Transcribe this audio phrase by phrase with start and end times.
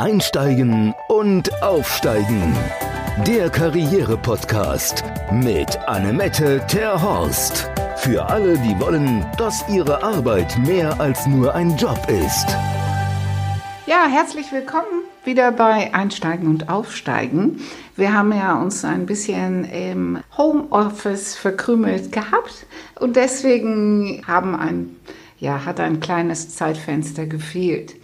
[0.00, 2.56] Einsteigen und Aufsteigen.
[3.26, 7.70] Der Karriere-Podcast mit Annemette Terhorst.
[7.98, 12.46] Für alle, die wollen, dass ihre Arbeit mehr als nur ein Job ist.
[13.84, 17.60] Ja, herzlich willkommen wieder bei Einsteigen und Aufsteigen.
[17.94, 22.64] Wir haben ja uns ein bisschen im Homeoffice verkrümelt gehabt
[22.98, 24.96] und deswegen haben ein,
[25.38, 27.96] ja, hat ein kleines Zeitfenster gefehlt.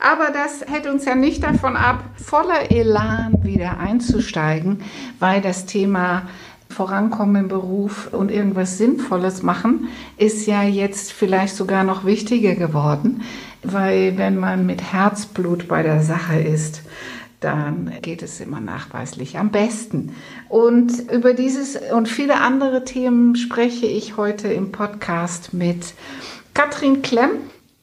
[0.00, 4.82] Aber das hält uns ja nicht davon ab, voller Elan wieder einzusteigen,
[5.18, 6.22] weil das Thema
[6.70, 13.22] Vorankommen im Beruf und irgendwas Sinnvolles machen ist ja jetzt vielleicht sogar noch wichtiger geworden,
[13.64, 16.82] weil wenn man mit Herzblut bei der Sache ist,
[17.40, 20.14] dann geht es immer nachweislich am besten.
[20.48, 25.94] Und über dieses und viele andere Themen spreche ich heute im Podcast mit
[26.54, 27.30] Katrin Klemm.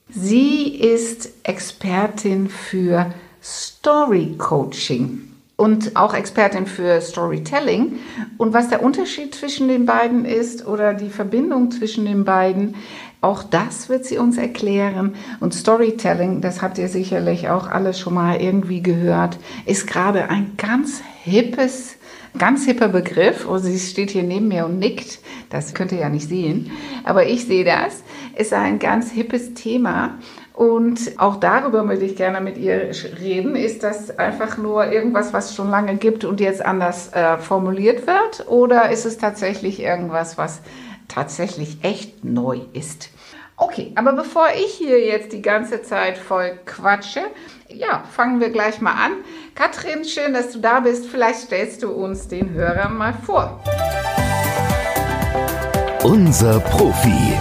[0.08, 7.98] Sie ist Expertin für Story Coaching und auch Expertin für Storytelling.
[8.38, 12.76] Und was der Unterschied zwischen den beiden ist oder die Verbindung zwischen den beiden,
[13.20, 15.16] auch das wird sie uns erklären.
[15.40, 20.52] Und Storytelling, das habt ihr sicherlich auch alles schon mal irgendwie gehört, ist gerade ein
[20.56, 21.95] ganz hippes,
[22.38, 23.46] ganz hipper Begriff.
[23.48, 25.20] Oh, sie steht hier neben mir und nickt.
[25.50, 26.70] Das könnt ihr ja nicht sehen.
[27.04, 28.02] Aber ich sehe das.
[28.36, 30.18] Ist ein ganz hippes Thema.
[30.52, 33.56] Und auch darüber möchte ich gerne mit ihr reden.
[33.56, 38.48] Ist das einfach nur irgendwas, was schon lange gibt und jetzt anders äh, formuliert wird?
[38.48, 40.62] Oder ist es tatsächlich irgendwas, was
[41.08, 43.10] tatsächlich echt neu ist?
[43.58, 47.22] Okay, aber bevor ich hier jetzt die ganze Zeit voll quatsche,
[47.68, 49.12] ja, fangen wir gleich mal an.
[49.54, 51.06] Katrin, schön, dass du da bist.
[51.06, 53.62] Vielleicht stellst du uns den Hörern mal vor.
[56.04, 57.36] Unser Profi.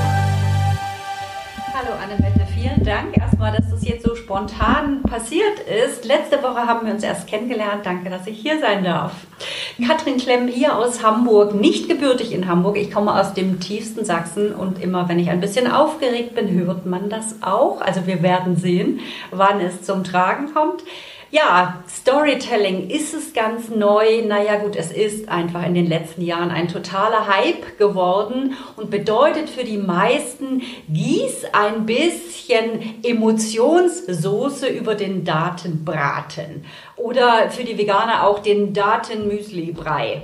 [2.86, 6.06] Dank erstmal, dass das jetzt so spontan passiert ist.
[6.06, 7.86] Letzte Woche haben wir uns erst kennengelernt.
[7.86, 9.14] Danke, dass ich hier sein darf.
[9.86, 12.78] Katrin Klemm hier aus Hamburg, nicht gebürtig in Hamburg.
[12.78, 16.86] Ich komme aus dem tiefsten Sachsen und immer, wenn ich ein bisschen aufgeregt bin, hört
[16.86, 17.82] man das auch.
[17.82, 19.00] Also wir werden sehen,
[19.32, 20.84] wann es zum Tragen kommt.
[21.36, 24.22] Ja, Storytelling ist es ganz neu.
[24.26, 29.50] Naja gut, es ist einfach in den letzten Jahren ein totaler Hype geworden und bedeutet
[29.50, 36.64] für die meisten, gieß ein bisschen Emotionssoße über den Datenbraten.
[36.96, 40.22] Oder für die Veganer auch den Datenmüsli-Brei.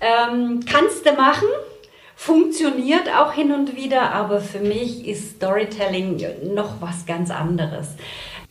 [0.00, 1.48] Ähm, kannst du machen?
[2.14, 7.96] Funktioniert auch hin und wieder, aber für mich ist Storytelling noch was ganz anderes.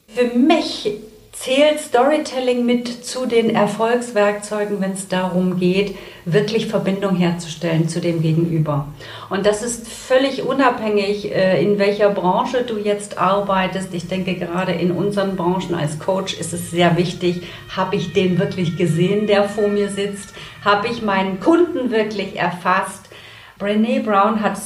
[0.05, 0.99] Für mich
[1.33, 8.21] zählt Storytelling mit zu den Erfolgswerkzeugen, wenn es darum geht, wirklich Verbindung herzustellen zu dem
[8.21, 8.87] Gegenüber.
[9.29, 13.93] Und das ist völlig unabhängig, äh, in welcher Branche du jetzt arbeitest.
[13.93, 17.41] Ich denke, gerade in unseren Branchen als Coach ist es sehr wichtig,
[17.75, 20.33] habe ich den wirklich gesehen, der vor mir sitzt?
[20.63, 23.09] Habe ich meinen Kunden wirklich erfasst?
[23.59, 24.57] Brené Brown hat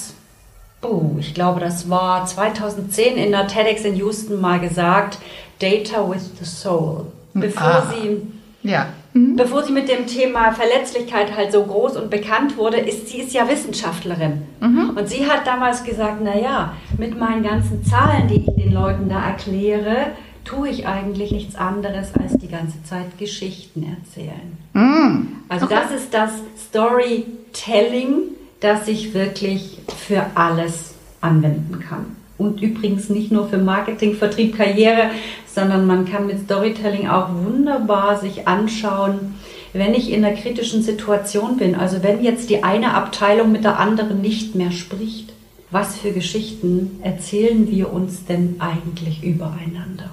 [1.20, 5.18] ich glaube, das war 2010 in der TEDx in Houston mal gesagt,
[5.60, 7.08] Data with the Soul.
[7.34, 7.94] Bevor ah.
[7.94, 8.22] sie
[8.64, 8.88] ja.
[9.14, 9.36] Mhm.
[9.36, 13.34] Bevor sie mit dem Thema Verletzlichkeit halt so groß und bekannt wurde, ist sie ist
[13.34, 14.44] ja Wissenschaftlerin.
[14.60, 14.92] Mhm.
[14.96, 19.26] Und sie hat damals gesagt, naja, mit meinen ganzen Zahlen, die ich den Leuten da
[19.26, 20.12] erkläre,
[20.44, 24.58] tue ich eigentlich nichts anderes als die ganze Zeit Geschichten erzählen.
[24.74, 25.28] Mhm.
[25.50, 25.76] Also okay.
[25.76, 26.32] das ist das
[26.68, 28.20] Storytelling,
[28.60, 32.18] das ich wirklich für alles anwenden kann.
[32.38, 35.10] Und übrigens nicht nur für Marketing, Vertrieb, Karriere,
[35.46, 39.36] sondern man kann mit Storytelling auch wunderbar sich anschauen,
[39.74, 41.76] wenn ich in einer kritischen Situation bin.
[41.76, 45.34] Also wenn jetzt die eine Abteilung mit der anderen nicht mehr spricht,
[45.72, 50.12] was für Geschichten erzählen wir uns denn eigentlich übereinander?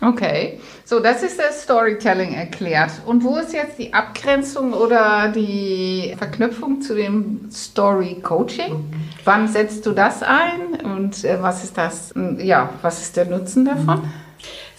[0.00, 2.90] Okay, so das ist das Storytelling erklärt.
[3.06, 8.92] Und wo ist jetzt die Abgrenzung oder die Verknüpfung zu dem Story Coaching?
[9.24, 12.12] Wann setzt du das ein und äh, was ist das?
[12.38, 14.02] Ja, was ist der Nutzen davon?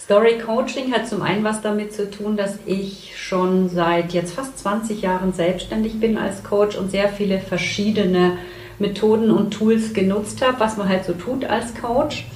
[0.06, 4.56] Story Coaching hat zum einen was damit zu tun, dass ich schon seit jetzt fast
[4.58, 8.38] 20 Jahren selbstständig bin als Coach und sehr viele verschiedene
[8.78, 12.26] Methoden und Tools genutzt habe, was man halt so tut als Coach.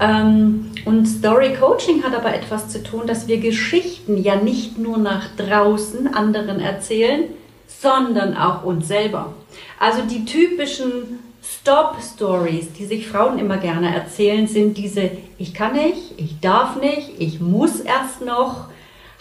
[0.00, 4.98] Ähm, und Story Coaching hat aber etwas zu tun, dass wir Geschichten ja nicht nur
[4.98, 7.24] nach draußen anderen erzählen,
[7.66, 9.34] sondern auch uns selber.
[9.78, 16.14] Also die typischen Stop-Stories, die sich Frauen immer gerne erzählen, sind diese Ich kann nicht,
[16.16, 18.68] ich darf nicht, ich muss erst noch,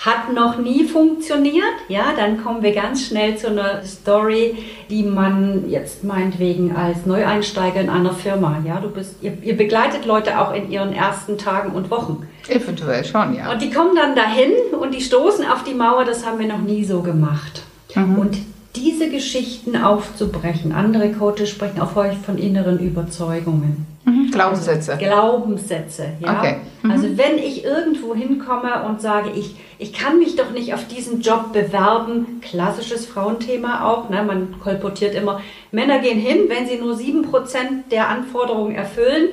[0.06, 4.58] hat noch nie funktioniert, ja, dann kommen wir ganz schnell zu einer Story,
[4.90, 10.06] die man jetzt meinetwegen als Neueinsteiger in einer Firma, ja, du bist, ihr, ihr begleitet
[10.06, 12.28] Leute auch in ihren ersten Tagen und Wochen.
[12.50, 13.50] Eventuell schon, ja.
[13.50, 16.62] Und die kommen dann dahin und die stoßen auf die Mauer, das haben wir noch
[16.62, 17.64] nie so gemacht.
[17.96, 18.20] Mhm.
[18.20, 18.38] Und
[18.76, 20.72] diese Geschichten aufzubrechen.
[20.72, 23.86] Andere Coaches sprechen auch häufig von inneren Überzeugungen.
[24.06, 24.32] Mhm.
[24.32, 24.94] Glaubenssätze.
[24.94, 26.40] Also Glaubenssätze, ja.
[26.40, 26.56] Okay.
[26.82, 26.92] Mhm.
[26.92, 31.22] Also wenn ich irgendwo hinkomme und sage, ich, ich kann mich doch nicht auf diesen
[31.22, 34.24] Job bewerben, klassisches Frauenthema auch, ne?
[34.24, 35.42] man kolportiert immer,
[35.72, 39.30] Männer gehen hin, wenn sie nur 7% der Anforderungen erfüllen,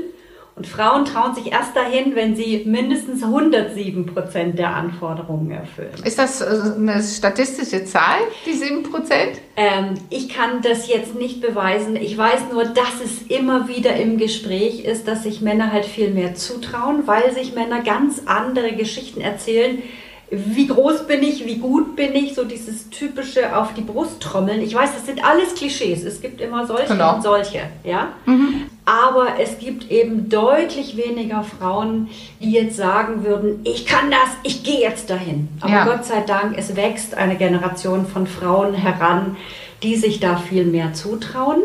[0.61, 5.95] und Frauen trauen sich erst dahin, wenn sie mindestens 107 Prozent der Anforderungen erfüllen.
[6.05, 9.41] Ist das äh, eine statistische Zahl, die 7 Prozent?
[9.57, 11.97] Ähm, ich kann das jetzt nicht beweisen.
[11.97, 16.11] Ich weiß nur, dass es immer wieder im Gespräch ist, dass sich Männer halt viel
[16.11, 19.83] mehr zutrauen, weil sich Männer ganz andere Geschichten erzählen,
[20.31, 24.61] wie groß bin ich, wie gut bin ich, so dieses typische auf die Brust trommeln.
[24.61, 26.05] Ich weiß, das sind alles Klischees.
[26.05, 27.17] Es gibt immer solche genau.
[27.17, 28.11] und solche, ja.
[28.27, 28.67] Mhm.
[28.91, 32.09] Aber es gibt eben deutlich weniger Frauen,
[32.41, 35.49] die jetzt sagen würden, ich kann das, ich gehe jetzt dahin.
[35.61, 35.85] Aber ja.
[35.85, 39.37] Gott sei Dank, es wächst eine Generation von Frauen heran,
[39.85, 41.63] die sich da viel mehr zutrauen,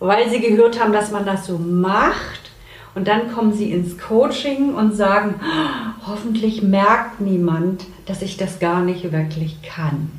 [0.00, 2.50] weil sie gehört haben, dass man das so macht
[2.96, 5.36] und dann kommen sie ins Coaching und sagen,
[6.08, 10.10] hoffentlich merkt niemand, dass ich das gar nicht wirklich kann.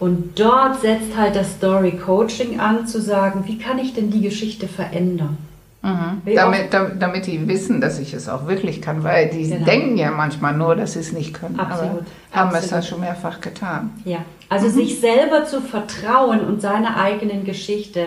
[0.00, 4.20] Und dort setzt halt das Story Coaching an, zu sagen, wie kann ich denn die
[4.20, 5.38] Geschichte verändern?
[5.82, 6.22] Mhm.
[6.34, 9.66] Damit, damit, damit, die wissen, dass ich es auch wirklich kann, weil die genau.
[9.66, 11.60] denken ja manchmal nur, dass sie es nicht können.
[11.60, 11.90] Absolut.
[11.90, 12.00] Aber
[12.32, 12.64] haben Absolut.
[12.64, 13.90] es ja schon mehrfach getan.
[14.06, 14.18] Ja,
[14.48, 14.72] also mhm.
[14.72, 18.06] sich selber zu vertrauen und seine eigenen Geschichte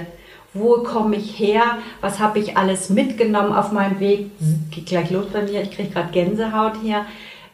[0.60, 4.31] wo komme ich her, was habe ich alles mitgenommen auf meinem Weg.
[4.72, 7.06] Geht gleich los bei mir, ich kriege gerade Gänsehaut hier.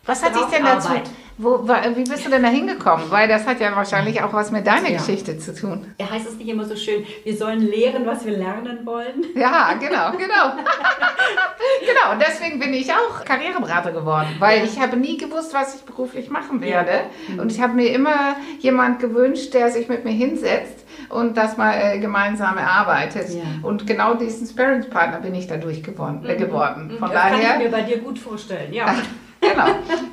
[0.06, 0.90] Was hat dich denn dazu,
[1.38, 3.10] wo, wie bist du denn da hingekommen?
[3.10, 4.98] Weil das hat ja wahrscheinlich auch was mit deiner ja.
[4.98, 5.94] Geschichte zu tun.
[6.00, 9.26] Ja, heißt es nicht immer so schön, wir sollen lehren, was wir lernen wollen?
[9.36, 10.54] Ja, genau, genau.
[11.82, 14.64] genau, und deswegen bin ich auch Karriereberater geworden, weil ja.
[14.66, 16.92] ich habe nie gewusst, was ich beruflich machen werde.
[16.92, 17.34] Ja.
[17.34, 17.40] Mhm.
[17.40, 21.74] Und ich habe mir immer jemand gewünscht, der sich mit mir hinsetzt und das mal
[21.74, 23.30] äh, gemeinsam erarbeitet.
[23.30, 23.44] Ja.
[23.64, 26.24] Und genau diesen Sparringspartner bin ich dadurch geworden.
[26.26, 26.88] Äh, geworden.
[26.88, 26.98] Mhm.
[27.00, 28.94] Von das daher, kann ich mir bei dir gut vorstellen, ja.
[29.52, 29.68] genau,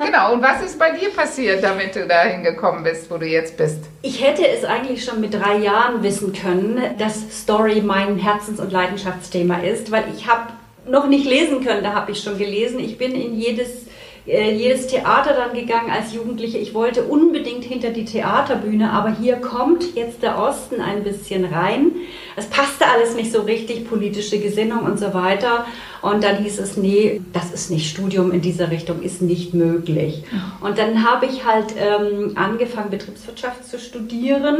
[0.04, 0.32] genau.
[0.34, 3.78] Und was ist bei dir passiert, damit du dahin gekommen bist, wo du jetzt bist?
[4.02, 8.72] Ich hätte es eigentlich schon mit drei Jahren wissen können, dass Story mein Herzens- und
[8.72, 10.52] Leidenschaftsthema ist, weil ich habe
[10.86, 12.78] noch nicht lesen können, da habe ich schon gelesen.
[12.80, 13.86] Ich bin in jedes
[14.26, 16.58] jedes Theater dann gegangen als Jugendliche.
[16.58, 21.92] Ich wollte unbedingt hinter die Theaterbühne, aber hier kommt jetzt der Osten ein bisschen rein.
[22.36, 25.64] Es passte alles nicht so richtig, politische Gesinnung und so weiter.
[26.02, 30.22] Und dann hieß es, nee, das ist nicht Studium in dieser Richtung, ist nicht möglich.
[30.60, 34.58] Und dann habe ich halt ähm, angefangen, Betriebswirtschaft zu studieren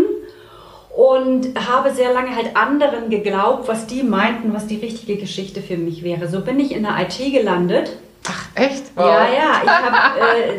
[0.97, 5.77] und habe sehr lange halt anderen geglaubt, was die meinten, was die richtige Geschichte für
[5.77, 6.29] mich wäre.
[6.29, 7.97] So bin ich in der IT gelandet
[8.31, 8.85] Ach, echt?
[8.95, 9.07] Wow.
[9.07, 9.63] Ja, ja.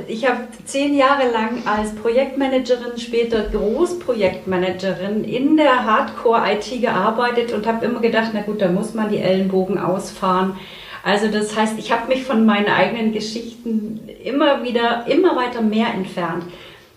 [0.08, 7.54] Ich habe äh, hab zehn Jahre lang als Projektmanagerin, später Großprojektmanagerin in der Hardcore-IT gearbeitet
[7.54, 10.58] und habe immer gedacht, na gut, da muss man die Ellenbogen ausfahren.
[11.04, 15.94] Also das heißt, ich habe mich von meinen eigenen Geschichten immer wieder, immer weiter mehr
[15.94, 16.44] entfernt,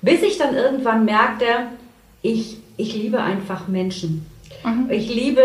[0.03, 1.47] bis ich dann irgendwann merkte,
[2.21, 4.27] ich, ich liebe einfach Menschen.
[4.65, 4.91] Mhm.
[4.91, 5.43] Ich liebe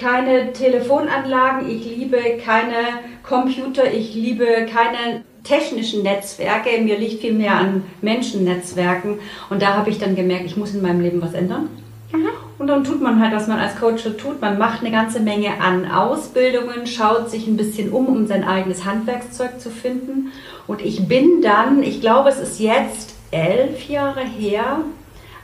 [0.00, 7.54] keine Telefonanlagen, ich liebe keine Computer, ich liebe keine technischen Netzwerke, mir liegt viel mehr
[7.54, 11.70] an Menschennetzwerken und da habe ich dann gemerkt, ich muss in meinem Leben was ändern.
[12.12, 12.26] Mhm.
[12.58, 14.40] Und dann tut man halt, was man als Coach tut.
[14.40, 18.84] Man macht eine ganze Menge an Ausbildungen, schaut sich ein bisschen um, um sein eigenes
[18.84, 20.32] Handwerkszeug zu finden.
[20.66, 24.80] Und ich bin dann, ich glaube, es ist jetzt elf Jahre her,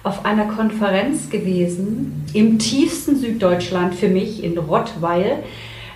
[0.02, 5.42] auf einer Konferenz gewesen im tiefsten Süddeutschland für mich in Rottweil.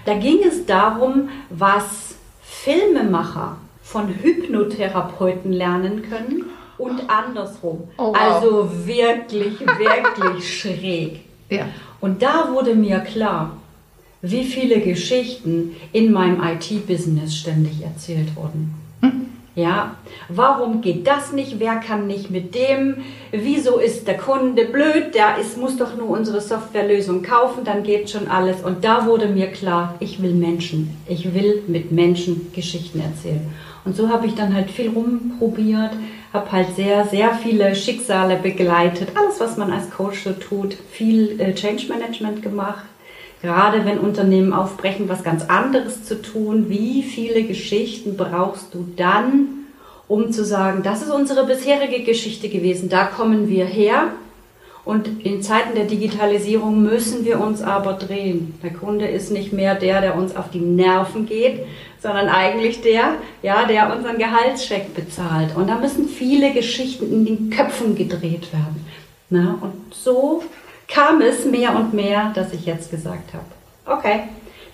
[0.04, 6.46] Da ging es darum, was Filmemacher von Hypnotherapeuten lernen können
[6.78, 7.88] und andersrum.
[7.98, 8.16] Oh, wow.
[8.16, 11.20] Also wirklich, wirklich schräg.
[11.48, 11.68] Ja.
[12.00, 13.56] Und da wurde mir klar,
[14.22, 18.74] wie viele Geschichten in meinem IT-Business ständig erzählt wurden.
[19.56, 19.96] Ja,
[20.28, 21.58] warum geht das nicht?
[21.58, 22.98] Wer kann nicht mit dem?
[23.32, 25.14] Wieso ist der Kunde blöd?
[25.14, 28.62] Der ist, muss doch nur unsere Softwarelösung kaufen, dann geht schon alles.
[28.62, 30.96] Und da wurde mir klar, ich will Menschen.
[31.08, 33.52] Ich will mit Menschen Geschichten erzählen.
[33.84, 35.92] Und so habe ich dann halt viel rumprobiert,
[36.32, 39.08] habe halt sehr, sehr viele Schicksale begleitet.
[39.16, 40.76] Alles, was man als Coach so tut.
[40.92, 42.84] Viel äh, Change Management gemacht.
[43.42, 49.48] Gerade wenn Unternehmen aufbrechen, was ganz anderes zu tun, wie viele Geschichten brauchst du dann,
[50.08, 54.08] um zu sagen, das ist unsere bisherige Geschichte gewesen, da kommen wir her.
[54.84, 58.58] Und in Zeiten der Digitalisierung müssen wir uns aber drehen.
[58.62, 61.60] Der Kunde ist nicht mehr der, der uns auf die Nerven geht,
[62.02, 65.54] sondern eigentlich der, ja, der unseren Gehaltscheck bezahlt.
[65.54, 68.86] Und da müssen viele Geschichten in den Köpfen gedreht werden.
[69.28, 70.42] Na, und so
[70.92, 74.24] kam es mehr und mehr, dass ich jetzt gesagt habe, okay,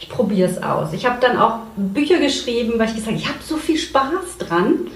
[0.00, 0.92] ich probiere es aus.
[0.92, 4.38] Ich habe dann auch Bücher geschrieben, weil ich gesagt habe, ich habe so viel Spaß
[4.38, 4.88] dran.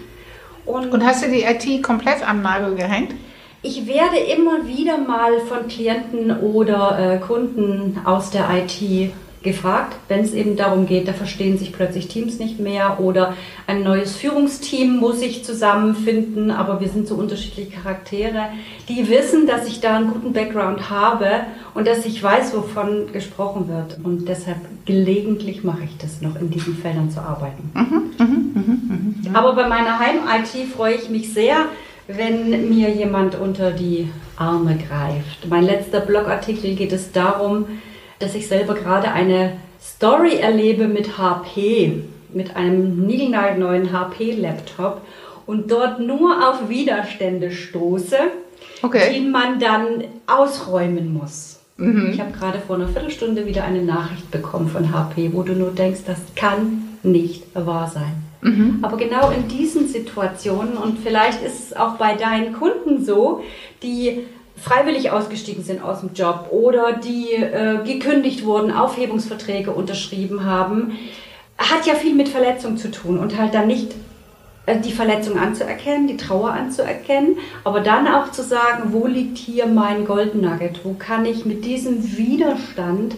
[0.67, 3.15] Und, und hast du die IT komplett am Nagel gehängt?
[3.63, 9.13] Ich werde immer wieder mal von Klienten oder äh, Kunden aus der IT
[9.43, 13.35] gefragt, wenn es eben darum geht, da verstehen sich plötzlich Teams nicht mehr oder
[13.67, 18.51] ein neues Führungsteam muss sich zusammenfinden, aber wir sind so unterschiedliche Charaktere,
[18.89, 21.27] die wissen, dass ich da einen guten Background habe
[21.73, 23.99] und dass ich weiß, wovon gesprochen wird.
[24.05, 27.71] Und deshalb gelegentlich mache ich das noch, in diesen Feldern zu arbeiten.
[27.73, 31.67] Mhm, mh, mh, mh, aber bei meiner Heim-IT freue ich mich sehr,
[32.09, 35.49] wenn mir jemand unter die Arme greift.
[35.49, 37.67] Mein letzter Blogartikel geht es darum,
[38.21, 45.01] dass ich selber gerade eine Story erlebe mit HP, mit einem niegelnagelneuen HP-Laptop
[45.47, 48.17] und dort nur auf Widerstände stoße,
[48.83, 49.13] okay.
[49.13, 51.61] die man dann ausräumen muss.
[51.77, 52.11] Mhm.
[52.13, 55.71] Ich habe gerade vor einer Viertelstunde wieder eine Nachricht bekommen von HP, wo du nur
[55.71, 58.13] denkst, das kann nicht wahr sein.
[58.43, 58.79] Mhm.
[58.83, 63.43] Aber genau in diesen Situationen, und vielleicht ist es auch bei deinen Kunden so,
[63.83, 64.27] die
[64.61, 70.99] freiwillig ausgestiegen sind aus dem Job oder die äh, gekündigt wurden, Aufhebungsverträge unterschrieben haben,
[71.57, 73.95] hat ja viel mit Verletzung zu tun und halt dann nicht
[74.67, 79.67] äh, die Verletzung anzuerkennen, die Trauer anzuerkennen, aber dann auch zu sagen, wo liegt hier
[79.67, 83.15] mein Golden Nugget, wo kann ich mit diesem Widerstand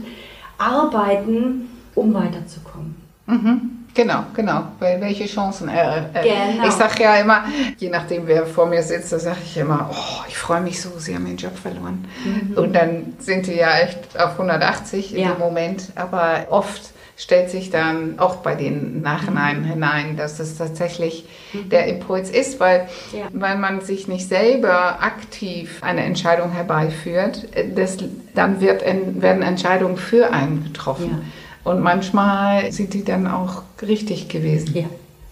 [0.59, 2.95] arbeiten, um weiterzukommen.
[3.27, 3.72] Mhm.
[3.95, 4.63] Genau, genau.
[4.79, 6.11] Welche Chancen er.
[6.15, 6.23] Äh,
[6.53, 6.67] genau.
[6.67, 7.45] Ich sage ja immer,
[7.77, 10.91] je nachdem wer vor mir sitzt, da sage ich immer, oh, ich freue mich so,
[10.99, 12.07] Sie haben den Job verloren.
[12.25, 12.57] Mhm.
[12.57, 15.33] Und dann sind die ja echt auf 180 ja.
[15.33, 15.89] im Moment.
[15.95, 19.65] Aber oft stellt sich dann auch bei den Nachhinein mhm.
[19.65, 21.69] hinein, dass es tatsächlich mhm.
[21.69, 23.27] der Impuls ist, weil, ja.
[23.33, 27.99] weil man sich nicht selber aktiv eine Entscheidung herbeiführt, das,
[28.35, 31.11] dann wird, werden Entscheidungen für einen getroffen.
[31.11, 31.42] Ja.
[31.65, 34.75] Und manchmal sind die dann auch richtig gewesen.
[34.75, 34.85] Ja.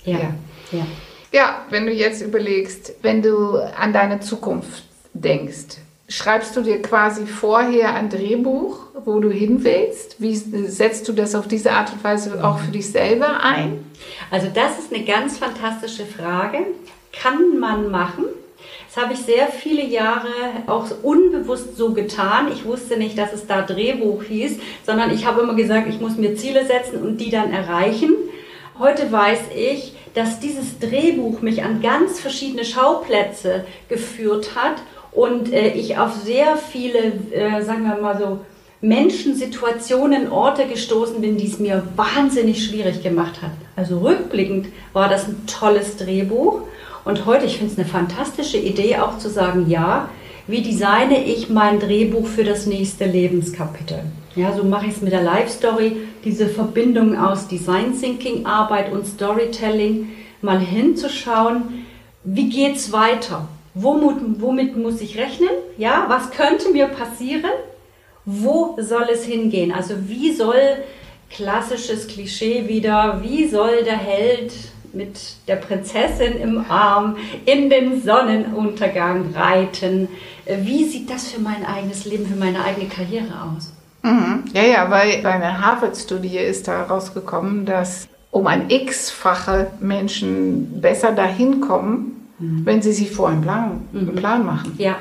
[0.04, 0.18] Ja.
[0.18, 0.34] ja.
[0.72, 0.86] ja.
[1.32, 7.26] ja wenn du jetzt überlegst, wenn du an deine Zukunft denkst, schreibst du dir quasi
[7.26, 10.20] vorher ein Drehbuch, wo du hin willst?
[10.20, 13.84] Wie setzt du das auf diese Art und Weise auch für dich selber ein?
[14.30, 16.58] Also das ist eine ganz fantastische Frage.
[17.12, 18.24] Kann man machen.
[18.92, 20.28] Das habe ich sehr viele Jahre
[20.66, 22.50] auch unbewusst so getan.
[22.52, 26.16] Ich wusste nicht, dass es da Drehbuch hieß, sondern ich habe immer gesagt, ich muss
[26.16, 28.14] mir Ziele setzen und die dann erreichen.
[28.80, 34.82] Heute weiß ich, dass dieses Drehbuch mich an ganz verschiedene Schauplätze geführt hat
[35.12, 38.40] und äh, ich auf sehr viele, äh, sagen wir mal so,
[38.80, 43.52] Menschen, Situationen, Orte gestoßen bin, die es mir wahnsinnig schwierig gemacht hat.
[43.76, 46.62] Also rückblickend war das ein tolles Drehbuch
[47.04, 50.08] und heute, ich finde es eine fantastische Idee, auch zu sagen, ja,
[50.46, 54.02] wie designe ich mein Drehbuch für das nächste Lebenskapitel?
[54.36, 58.92] Ja, so mache ich es mit der Life Story, diese Verbindung aus Design Thinking, Arbeit
[58.92, 60.08] und Storytelling,
[60.42, 61.84] mal hinzuschauen,
[62.24, 63.48] wie geht es weiter?
[63.74, 65.50] Womit, womit muss ich rechnen?
[65.78, 67.50] Ja, was könnte mir passieren?
[68.24, 69.72] Wo soll es hingehen?
[69.72, 70.60] Also wie soll
[71.30, 74.52] klassisches Klischee wieder, wie soll der Held
[74.92, 75.18] mit
[75.48, 80.08] der Prinzessin im Arm in den Sonnenuntergang reiten.
[80.46, 83.72] Wie sieht das für mein eigenes Leben, für meine eigene Karriere aus?
[84.02, 84.44] Mhm.
[84.52, 91.12] Ja, ja, weil bei einer Harvard-Studie ist da rausgekommen, dass um ein X-fache Menschen besser
[91.12, 92.64] dahin kommen, mhm.
[92.64, 93.98] wenn sie sich vorher einen Plan, mhm.
[94.00, 94.74] einen Plan machen.
[94.78, 94.96] Ja.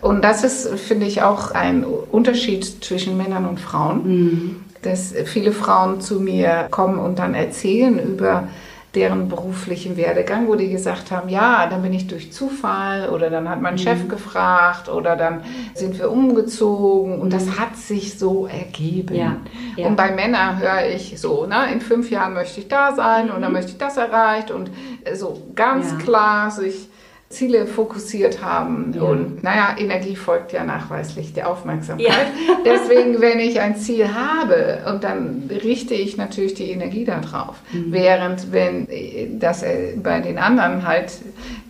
[0.00, 4.56] Und das ist, finde ich, auch ein Unterschied zwischen Männern und Frauen, mhm.
[4.82, 8.48] dass viele Frauen zu mir kommen und dann erzählen über
[8.94, 13.48] deren beruflichen Werdegang, wo die gesagt haben, ja, dann bin ich durch Zufall oder dann
[13.48, 13.78] hat mein mhm.
[13.78, 15.42] Chef gefragt oder dann
[15.74, 17.58] sind wir umgezogen und das mhm.
[17.58, 19.14] hat sich so ergeben.
[19.14, 19.36] Ja,
[19.76, 19.86] ja.
[19.86, 23.34] Und bei Männern höre ich so, ne, in fünf Jahren möchte ich da sein mhm.
[23.34, 24.70] und dann möchte ich das erreicht und
[25.14, 25.96] so ganz ja.
[25.98, 26.88] klar sich
[27.32, 28.92] Ziele fokussiert haben.
[28.94, 29.02] Ja.
[29.02, 32.08] Und naja, Energie folgt ja nachweislich der Aufmerksamkeit.
[32.08, 32.56] Ja.
[32.64, 37.56] Deswegen, wenn ich ein Ziel habe und dann richte ich natürlich die Energie darauf.
[37.72, 37.86] Mhm.
[37.92, 38.86] Während wenn
[39.40, 41.12] das äh, bei den anderen halt,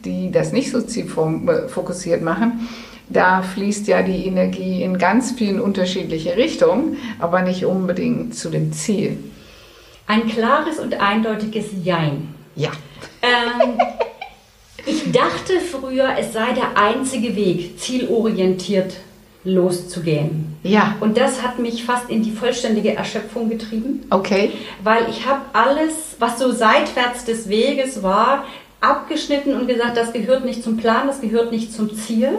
[0.04, 2.68] die das nicht so zielfokussiert machen,
[3.08, 8.72] da fließt ja die Energie in ganz vielen unterschiedliche Richtungen, aber nicht unbedingt zu dem
[8.72, 9.18] Ziel.
[10.06, 12.34] Ein klares und eindeutiges Jein.
[12.54, 12.70] Ja.
[13.22, 13.78] Ähm,
[15.12, 18.94] dachte früher, es sei der einzige Weg, zielorientiert
[19.44, 20.56] loszugehen.
[20.62, 20.96] Ja.
[21.00, 24.04] Und das hat mich fast in die vollständige Erschöpfung getrieben.
[24.10, 24.52] Okay.
[24.82, 28.44] Weil ich habe alles, was so seitwärts des Weges war,
[28.80, 32.30] abgeschnitten und gesagt, das gehört nicht zum Plan, das gehört nicht zum Ziel.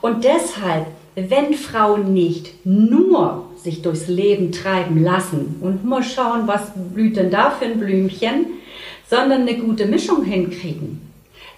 [0.00, 6.72] Und deshalb, wenn Frauen nicht nur sich durchs Leben treiben lassen und mal schauen, was
[6.92, 8.46] blüht denn da für ein Blümchen,
[9.08, 11.01] sondern eine gute Mischung hinkriegen,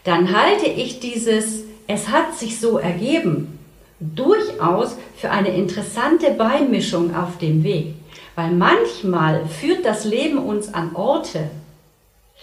[0.05, 3.59] dann halte ich dieses, es hat sich so ergeben,
[4.01, 7.95] durchaus für eine interessante Beimischung auf dem Weg.
[8.37, 11.51] Weil manchmal führt das Leben uns an Orte,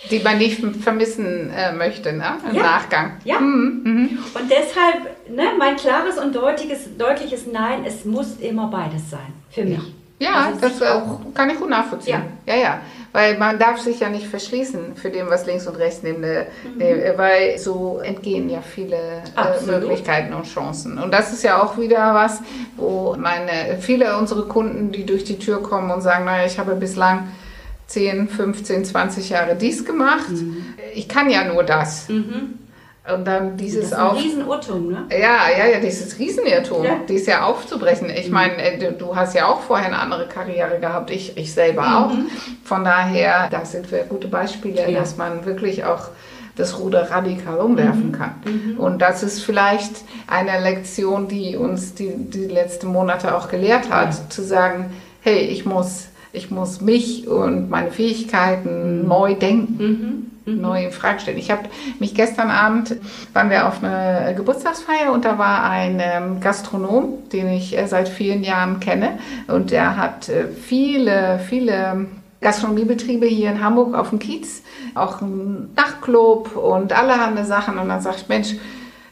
[0.10, 2.38] die man nicht vermissen äh, möchte, ne?
[2.50, 2.64] Im Ja.
[2.64, 3.18] Nachgang.
[3.26, 3.40] Ja.
[3.40, 4.20] Mhm, mhm.
[4.34, 9.34] Und deshalb ne, mein klares und deutliches, deutliches Nein, es muss immer beides sein.
[9.52, 9.80] Für mich.
[10.18, 11.02] Ja, Also das sich äh,
[11.34, 12.22] kann ich gut nachvollziehen.
[12.46, 12.56] Ja.
[12.56, 12.80] ja,
[13.14, 16.48] Weil man darf sich ja nicht verschließen für dem, was links und rechts neben der,
[16.80, 18.96] der- weil so entgehen ja viele
[19.36, 19.66] äh.
[19.66, 20.98] Möglichkeiten und Chancen.
[20.98, 22.40] Und das ist ja auch wieder was,
[22.78, 26.74] wo meine, viele unserer Kunden, die durch die Tür kommen und sagen, naja, ich habe
[26.76, 27.28] bislang
[27.88, 30.32] 10, 15, 20 Jahre dies gemacht.
[30.96, 32.08] Ich kann ja nur das.
[32.08, 32.54] Mhm.
[33.14, 34.16] Und dann Das dieses ist ein auch.
[34.16, 35.06] Riesenirrtum, ne?
[35.12, 36.92] Ja, ja, ja, dieses Riesenirrtum, Ja.
[37.10, 38.10] die ist ja aufzubrechen.
[38.12, 41.82] Ich meine, äh, du- hast ja auch vorher eine andere Karriere gehabt, ich, ich selber
[42.06, 42.12] auch.
[42.64, 45.00] Von daher, da sind wir gute Beispiele, Ja.
[45.00, 46.10] dass man wirklich auch
[46.58, 48.76] das Ruder radikal umwerfen kann.
[48.78, 49.94] Und das ist vielleicht
[50.28, 55.66] eine Lektion, die uns die, die letzten Monate auch gelehrt hat, zu sagen, hey, ich
[55.66, 61.38] muss, ich muss mich und meine Fähigkeiten neu denken neu in Frage stellen.
[61.38, 61.64] Ich habe
[62.00, 62.96] mich gestern Abend,
[63.34, 68.10] waren wir auf einer Geburtstagsfeier und da war ein ähm, Gastronom, den ich äh, seit
[68.10, 69.20] vielen Jahren kenne.
[69.48, 72.08] Und der hat äh, viele, viele
[72.42, 74.64] Gastronomiebetriebe hier in Hamburg auf dem Kiez,
[74.96, 77.78] auch ein Nachtclub und allerhand Sachen.
[77.78, 78.56] Und dann sagt Mensch,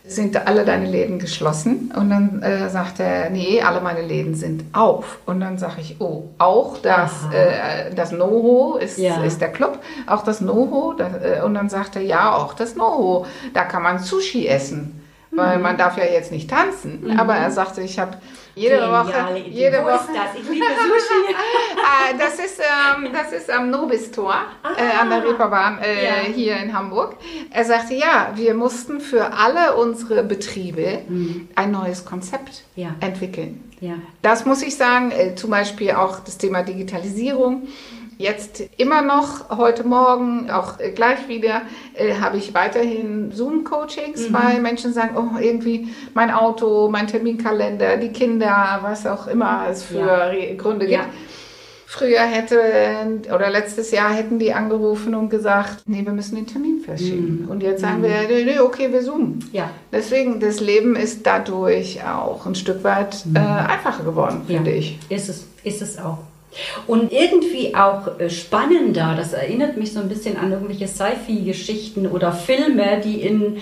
[0.09, 1.91] sind alle deine Läden geschlossen?
[1.95, 5.19] Und dann äh, sagt er, nee, alle meine Läden sind auf.
[5.25, 9.23] Und dann sage ich, oh, auch das, äh, das NoHo ist, Ja.
[9.23, 10.93] ist der Club, auch das NoHo.
[10.97, 14.98] Das, äh, und dann sagt er, ja, auch das NoHo, da kann man Sushi essen.
[15.39, 15.63] Weil Mhm.
[15.63, 17.17] man darf ja jetzt nicht tanzen.
[17.19, 18.17] Aber er sagte, ich habe
[18.55, 19.49] jede Geniale Woche, Idee.
[19.49, 20.41] jede Wo Woche, ist das?
[20.41, 21.35] Ich liebe Sushi.
[21.91, 24.33] Ah, das ist, ähm, das ist am Nobis-Tor
[24.77, 26.11] äh, an der Reeperbahn äh, Ja.
[26.33, 27.15] hier in Hamburg.
[27.51, 30.99] Er sagte, ja, wir mussten für alle unsere Betriebe
[31.55, 32.81] ein neues Konzept Mhm.
[32.83, 32.95] Ja.
[32.99, 33.71] entwickeln.
[33.79, 33.93] ja.
[34.21, 37.67] Das muss ich sagen, äh, zum Beispiel auch das Thema Digitalisierung.
[38.21, 41.61] Jetzt immer noch, heute Morgen, auch äh, gleich wieder,
[41.93, 48.09] äh, habe ich weiterhin Zoom-Coachings, weil Menschen sagen, oh, irgendwie mein Auto, mein Terminkalender, die
[48.09, 50.53] Kinder, was auch immer es für Ja.
[50.57, 50.99] Gründe gibt.
[50.99, 51.05] Ja.
[51.85, 52.59] Früher hätte,
[53.33, 57.47] oder letztes Jahr hätten die angerufen und gesagt, nee, wir müssen den Termin verschieben.
[57.49, 59.49] Und jetzt sagen wir, nee, okay, wir zoomen.
[59.53, 59.69] Ja.
[59.93, 64.75] Deswegen, das Leben ist dadurch auch ein Stück weit äh, einfacher geworden, finde ja.
[64.75, 64.99] ich.
[65.07, 66.17] Ist es, ist es auch.
[66.87, 72.31] Und irgendwie auch äh, spannender, das erinnert mich so ein bisschen an irgendwelche Sci-Fi-Geschichten oder
[72.31, 73.57] Filme, die in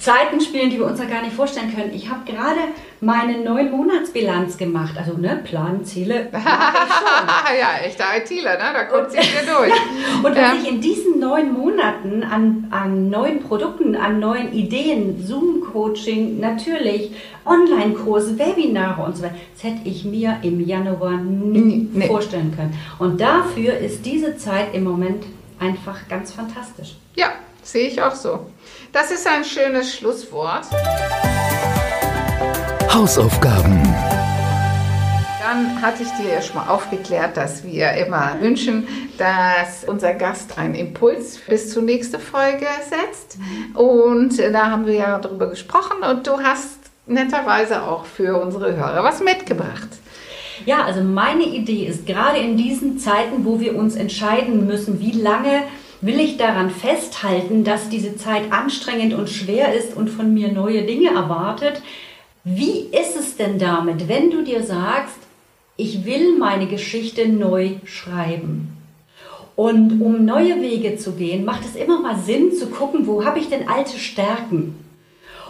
[0.00, 1.92] Zeiten spielen, die wir uns ja gar nicht vorstellen können.
[1.94, 2.58] Ich habe gerade
[3.02, 6.28] meine neun Monatsbilanz gemacht, also ne, Plan, Ziele.
[6.32, 8.64] ja, echter ITler, ne?
[8.72, 9.72] da kommt sie wieder durch.
[10.24, 10.54] Und was Ja.
[10.60, 17.12] ich in diesen neun Monaten an, an neuen Produkten, an neuen Ideen, Zoom-Coaching, natürlich,
[17.44, 22.06] Online-Kurse, Webinare und so weiter, das hätte ich mir im Januar nie Nee.
[22.06, 22.74] vorstellen können.
[22.98, 25.24] Und dafür ist diese Zeit im Moment
[25.58, 26.96] einfach ganz fantastisch.
[27.16, 27.32] Ja,
[27.62, 28.46] sehe ich auch so.
[28.92, 30.66] Das ist ein schönes Schlusswort.
[32.92, 33.80] Hausaufgaben.
[35.40, 40.58] Dann hatte ich dir ja schon mal aufgeklärt, dass wir immer wünschen, dass unser Gast
[40.58, 43.38] einen Impuls bis zur nächsten Folge setzt.
[43.74, 49.04] Und da haben wir ja darüber gesprochen und du hast netterweise auch für unsere Hörer
[49.04, 49.88] was mitgebracht.
[50.66, 55.12] Ja, also meine Idee ist gerade in diesen Zeiten, wo wir uns entscheiden müssen, wie
[55.12, 55.62] lange
[56.00, 60.82] will ich daran festhalten, dass diese Zeit anstrengend und schwer ist und von mir neue
[60.84, 61.82] Dinge erwartet.
[62.44, 65.18] Wie ist es denn damit, wenn du dir sagst,
[65.76, 68.76] ich will meine Geschichte neu schreiben?
[69.56, 73.38] Und um neue Wege zu gehen, macht es immer mal Sinn zu gucken, wo habe
[73.38, 74.74] ich denn alte Stärken?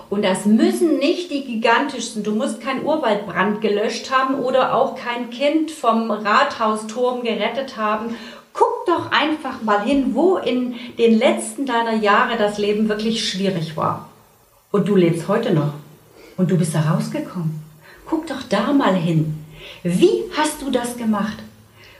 [0.08, 2.24] Und das müssen nicht die gigantischsten.
[2.24, 8.16] Du musst keinen Urwaldbrand gelöscht haben oder auch kein Kind vom Rathausturm gerettet haben.
[8.52, 13.76] Guck doch einfach mal hin, wo in den letzten deiner Jahre das Leben wirklich schwierig
[13.76, 14.08] war.
[14.70, 15.74] Und du lebst heute noch.
[16.36, 17.62] Und du bist da rausgekommen.
[18.06, 19.44] Guck doch da mal hin.
[19.82, 21.38] Wie hast du das gemacht?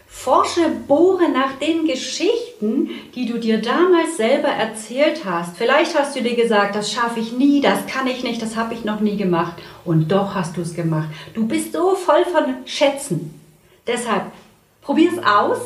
[0.07, 5.57] Forsche, bohre nach den Geschichten, die du dir damals selber erzählt hast.
[5.57, 8.75] Vielleicht hast du dir gesagt, das schaffe ich nie, das kann ich nicht, das habe
[8.75, 9.55] ich noch nie gemacht.
[9.85, 11.09] Und doch hast du es gemacht.
[11.33, 13.41] Du bist so voll von Schätzen.
[13.87, 14.25] Deshalb
[14.83, 15.59] probier es aus.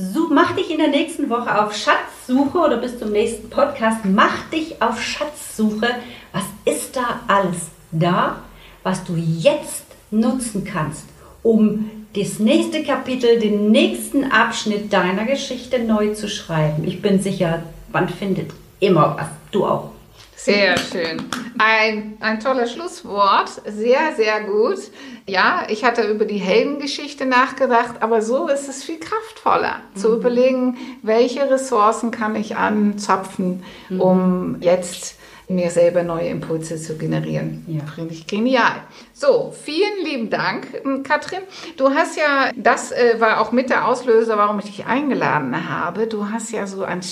[0.00, 4.04] Such, mach dich in der nächsten Woche auf Schatzsuche oder bis zum nächsten Podcast.
[4.04, 5.88] Mach dich auf Schatzsuche.
[6.32, 8.36] Was ist da alles da,
[8.84, 11.02] was du jetzt nutzen kannst,
[11.42, 16.84] um das nächste Kapitel, den nächsten Abschnitt deiner Geschichte neu zu schreiben.
[16.86, 19.26] Ich bin sicher, man findet immer was.
[19.50, 19.90] Du auch.
[20.38, 21.24] Sehr schön.
[21.58, 23.50] Ein, ein tolles Schlusswort.
[23.66, 24.78] Sehr, sehr gut.
[25.26, 29.98] Ja, ich hatte über die Heldengeschichte nachgedacht, aber so ist es viel kraftvoller, mhm.
[29.98, 34.00] zu überlegen, welche Ressourcen kann ich anzapfen, mhm.
[34.00, 37.64] um jetzt mir selber neue Impulse zu generieren.
[37.66, 37.80] Ja.
[37.94, 38.76] Finde ich genial.
[39.12, 41.40] So, vielen lieben Dank, ähm, Katrin.
[41.76, 46.06] Du hast ja, das äh, war auch mit der Auslöser, warum ich dich eingeladen habe.
[46.06, 47.02] Du hast ja so ein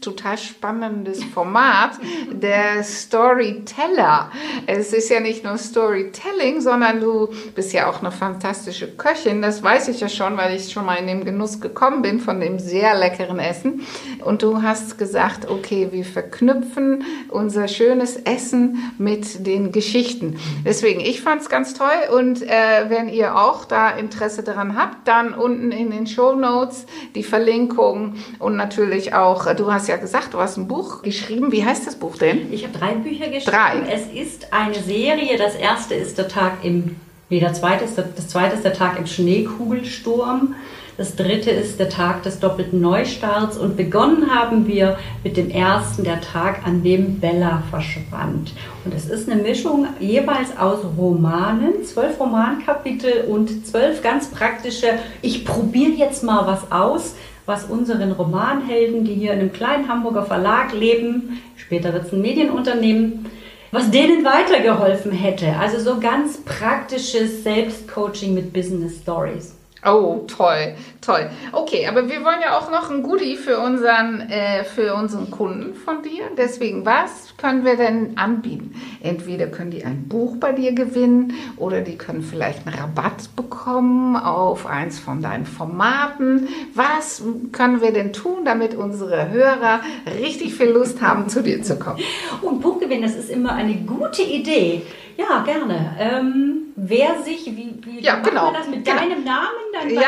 [0.00, 1.98] total spannendes Format,
[2.30, 4.30] der Storyteller.
[4.66, 9.42] Es ist ja nicht nur Storytelling, sondern du bist ja auch eine fantastische Köchin.
[9.42, 12.40] Das weiß ich ja schon, weil ich schon mal in den Genuss gekommen bin von
[12.40, 13.84] dem sehr leckeren Essen.
[14.24, 20.38] Und du hast gesagt, okay, wir verknüpfen unser schönes Essen mit den Geschichten.
[20.64, 21.88] Deswegen, ich fand es ganz toll.
[22.16, 26.86] Und äh, wenn ihr auch da Interesse daran habt, dann unten in den Show Notes
[27.16, 31.52] die Verlinkung und natürlich auch, du hast ja gesagt, du hast ein Buch geschrieben.
[31.52, 32.52] Wie heißt das Buch denn?
[32.52, 33.56] Ich habe drei Bücher geschrieben.
[33.56, 33.82] Drei.
[33.92, 35.36] Es ist eine Serie.
[35.36, 36.96] Das erste ist der Tag im,
[37.30, 40.54] nee, der zweite ist der, das zweite ist der Tag im Schneekugelsturm.
[40.96, 46.04] Das dritte ist der Tag des doppelten Neustarts und begonnen haben wir mit dem ersten,
[46.04, 48.54] der Tag, an dem Bella verschwand.
[48.82, 55.44] Und es ist eine Mischung jeweils aus Romanen, zwölf Romankapitel und zwölf ganz praktische, ich
[55.44, 57.14] probiere jetzt mal was aus,
[57.46, 62.20] was unseren Romanhelden, die hier in einem kleinen Hamburger Verlag leben, später wird es ein
[62.20, 63.26] Medienunternehmen,
[63.70, 65.56] was denen weitergeholfen hätte.
[65.56, 69.56] Also so ganz praktisches Selbstcoaching mit Business Stories.
[69.86, 71.30] Oh, toll, toll.
[71.52, 75.74] Okay, aber wir wollen ja auch noch ein Goodie für unseren, äh, für unseren Kunden
[75.74, 76.24] von dir.
[76.36, 78.74] Deswegen, was können wir denn anbieten?
[79.00, 84.16] Entweder können die ein Buch bei dir gewinnen oder die können vielleicht einen Rabatt bekommen
[84.16, 86.48] auf eins von deinen Formaten.
[86.74, 87.22] Was
[87.52, 89.80] können wir denn tun, damit unsere Hörer
[90.20, 92.00] richtig viel Lust haben, zu dir zu kommen?
[92.42, 94.82] Und Buch gewinnen, das ist immer eine gute Idee.
[95.16, 95.96] Ja, gerne.
[95.98, 98.52] Ähm, wer sich, wie, wie ja, genau.
[98.52, 98.98] das mit genau.
[98.98, 100.00] deinem Namen dann Ja,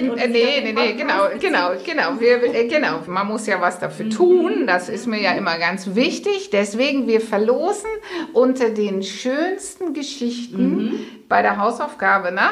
[0.00, 2.20] nee, nee, nee, genau, genau, genau.
[2.20, 3.00] Wir, äh, genau.
[3.06, 4.10] Man muss ja was dafür mhm.
[4.10, 4.66] tun.
[4.66, 6.50] Das ist mir ja immer ganz wichtig.
[6.50, 7.90] Deswegen, wir verlosen
[8.32, 12.42] unter den schönsten Geschichten mhm bei der Hausaufgabe, ne?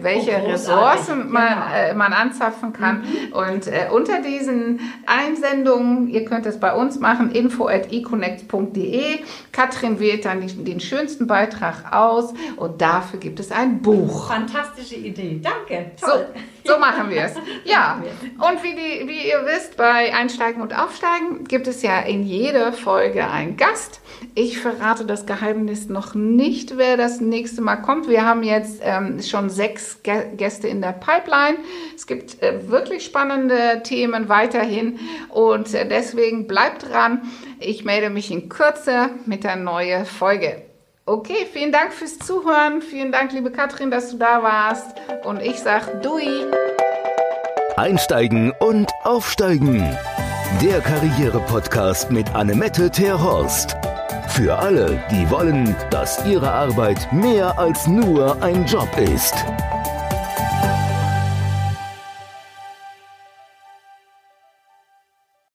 [0.00, 1.90] welche oh, Ressourcen man, genau.
[1.90, 3.02] äh, man anzapfen kann.
[3.02, 3.32] Mhm.
[3.34, 9.18] Und äh, unter diesen Einsendungen, ihr könnt es bei uns machen, info at econnect.de.
[9.52, 14.28] Katrin wählt dann die, den schönsten Beitrag aus und dafür gibt es ein Buch.
[14.28, 15.90] Fantastische Idee, danke.
[16.00, 16.26] Toll.
[16.64, 17.34] So, so machen wir es.
[17.64, 18.02] Ja,
[18.38, 22.72] und wie, die, wie ihr wisst, bei Einsteigen und Aufsteigen gibt es ja in jeder
[22.72, 24.00] Folge einen Gast.
[24.34, 28.08] Ich verrate das Geheimnis noch nicht, wer das nächste Mal kommt.
[28.08, 31.58] Wir haben jetzt ähm, schon sechs Gäste in der Pipeline.
[31.94, 37.22] Es gibt äh, wirklich spannende Themen weiterhin und äh, deswegen bleibt dran.
[37.60, 40.69] Ich melde mich in Kürze mit der neuen Folge.
[41.10, 42.80] Okay, vielen Dank fürs Zuhören.
[42.82, 44.94] Vielen Dank, liebe Katrin, dass du da warst.
[45.24, 46.46] Und ich sag Dui.
[47.76, 49.80] Einsteigen und Aufsteigen.
[50.62, 53.76] Der Karriere-Podcast mit Annemette Terhorst.
[54.28, 59.34] Für alle, die wollen, dass ihre Arbeit mehr als nur ein Job ist.